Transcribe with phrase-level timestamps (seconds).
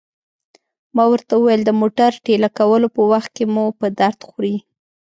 [0.95, 4.55] ما ورته وویل: د موټر ټېله کولو په وخت کې مو په درد خوري.